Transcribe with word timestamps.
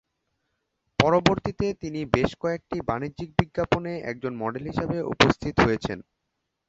পরবর্তীতে 0.99 1.65
তিনি 1.81 2.01
বেশ 2.15 2.31
কয়েকটি 2.41 2.77
বাণিজ্যিক 2.89 3.29
বিজ্ঞাপনে 3.39 3.91
একজন 4.11 4.33
মডেল 4.41 4.63
হিসেবে 4.69 4.97
উপস্থিত 5.13 5.55
হয়েছেন। 5.65 5.97